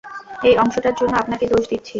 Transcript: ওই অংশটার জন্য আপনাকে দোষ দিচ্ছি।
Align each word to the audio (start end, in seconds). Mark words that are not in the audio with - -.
ওই 0.43 0.53
অংশটার 0.63 0.95
জন্য 0.99 1.13
আপনাকে 1.17 1.45
দোষ 1.51 1.63
দিচ্ছি। 1.71 1.89